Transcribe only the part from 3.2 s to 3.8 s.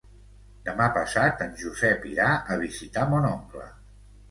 oncle.